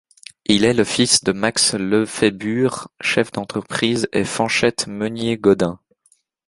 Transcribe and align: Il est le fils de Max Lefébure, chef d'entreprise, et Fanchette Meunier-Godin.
Il 0.45 0.65
est 0.65 0.73
le 0.73 0.83
fils 0.83 1.23
de 1.23 1.31
Max 1.31 1.75
Lefébure, 1.75 2.87
chef 3.01 3.31
d'entreprise, 3.31 4.09
et 4.13 4.23
Fanchette 4.23 4.87
Meunier-Godin. 4.87 5.77